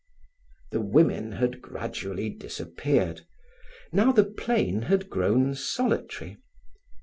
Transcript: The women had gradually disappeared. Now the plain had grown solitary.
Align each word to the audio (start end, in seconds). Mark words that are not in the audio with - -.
The 0.71 0.81
women 0.81 1.33
had 1.33 1.61
gradually 1.61 2.31
disappeared. 2.31 3.21
Now 3.93 4.11
the 4.11 4.23
plain 4.25 4.81
had 4.89 5.11
grown 5.11 5.53
solitary. 5.53 6.37